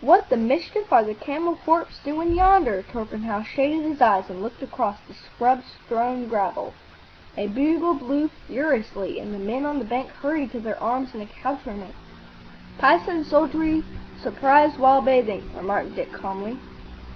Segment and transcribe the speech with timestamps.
[0.00, 4.62] What the mischief are the camel corps doing yonder?" Torpenhow shaded his eyes and looked
[4.62, 6.72] across the scrub strewn gravel.
[7.36, 11.22] A bugle blew furiously, and the men on the bank hurried to their arms and
[11.24, 11.96] accoutrements.
[12.78, 13.82] ""Pisan soldiery
[14.22, 16.56] surprised while bathing,"' remarked Dick, calmly.